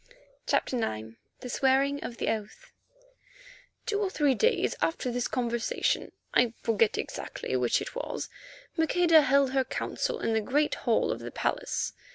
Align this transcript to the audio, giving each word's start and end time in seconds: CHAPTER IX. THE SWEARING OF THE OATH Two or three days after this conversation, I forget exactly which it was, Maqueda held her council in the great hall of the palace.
CHAPTER 0.47 0.77
IX. 0.77 1.09
THE 1.41 1.49
SWEARING 1.51 2.03
OF 2.03 2.17
THE 2.17 2.29
OATH 2.29 2.71
Two 3.85 3.99
or 4.01 4.09
three 4.09 4.33
days 4.33 4.73
after 4.81 5.11
this 5.11 5.27
conversation, 5.27 6.11
I 6.33 6.55
forget 6.63 6.97
exactly 6.97 7.55
which 7.55 7.81
it 7.83 7.93
was, 7.93 8.27
Maqueda 8.75 9.21
held 9.21 9.51
her 9.51 9.63
council 9.63 10.19
in 10.19 10.33
the 10.33 10.41
great 10.41 10.73
hall 10.73 11.11
of 11.11 11.19
the 11.19 11.29
palace. 11.29 11.93